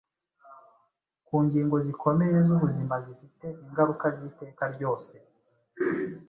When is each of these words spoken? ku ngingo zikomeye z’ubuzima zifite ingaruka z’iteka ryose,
ku 1.25 1.35
ngingo 1.45 1.75
zikomeye 1.85 2.37
z’ubuzima 2.47 2.95
zifite 3.05 3.45
ingaruka 3.63 4.05
z’iteka 4.17 4.63
ryose, 4.73 5.13